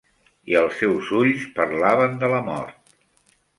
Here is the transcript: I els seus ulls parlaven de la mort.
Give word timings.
I 0.51 0.55
els 0.61 0.79
seus 0.83 1.11
ulls 1.19 1.45
parlaven 1.61 2.19
de 2.25 2.33
la 2.35 2.43
mort. 2.51 2.93